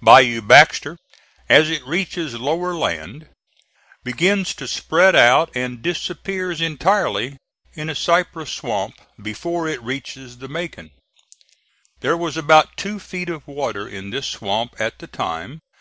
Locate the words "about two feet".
12.36-13.28